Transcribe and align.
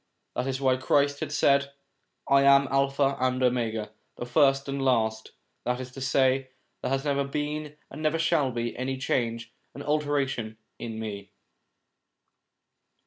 That 0.35 0.47
is 0.47 0.59
why 0.59 0.77
Christ 0.77 1.19
has 1.19 1.37
said:' 1.37 1.73
I 2.27 2.41
am 2.41 2.67
Alpha 2.71 3.15
and 3.19 3.43
Omega, 3.43 3.91
the 4.17 4.25
first 4.25 4.67
and 4.67 4.79
the 4.79 4.83
last': 4.83 5.33
that 5.63 5.79
is 5.79 5.91
to 5.91 6.01
say, 6.01 6.49
there 6.81 6.89
has 6.89 7.05
never 7.05 7.23
been 7.23 7.77
and 7.91 8.01
never 8.01 8.17
shall 8.17 8.49
be 8.51 8.75
any 8.75 8.97
change 8.97 9.53
and 9.75 9.83
alteration 9.83 10.57
in 10.79 10.97
me. 10.99 11.29